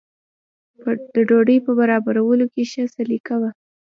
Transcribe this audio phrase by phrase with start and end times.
[1.13, 3.49] د ډوډۍ په برابرولو کې ښه سلیقه وه.